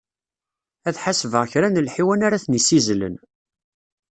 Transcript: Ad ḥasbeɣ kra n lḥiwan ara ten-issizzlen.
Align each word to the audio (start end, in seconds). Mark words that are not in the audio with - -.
Ad 0.87 0.95
ḥasbeɣ 1.03 1.43
kra 1.51 1.67
n 1.69 1.81
lḥiwan 1.87 2.25
ara 2.25 2.41
ten-issizzlen. 2.43 3.15